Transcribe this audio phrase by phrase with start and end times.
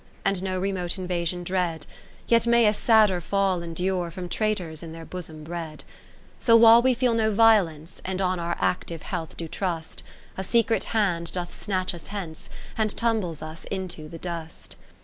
[0.25, 1.85] And no remote invasion dread;
[2.27, 5.93] (574) Yet may a sadder fall endure From traitors in their bosom bred: III
[6.39, 10.01] So while we feel no violence, 9 And on our active health do trust,
[10.37, 14.75] A secret hand doth snatch us hence, And tumbles us into the dust.